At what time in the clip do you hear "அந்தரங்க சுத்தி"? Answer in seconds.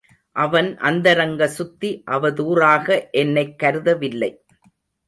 0.79-2.03